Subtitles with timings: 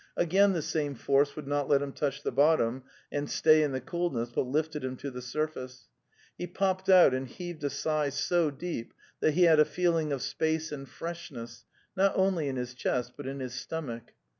[0.17, 3.79] Again the same force would not let him touch the bottom and stay in the
[3.79, 5.89] cool ness, but lifted him to the surface.
[6.35, 10.23] He popped out and heaved a sigh so deep that he had a feeling of
[10.23, 14.13] space and freshness, not only in his chest, but in his stomach.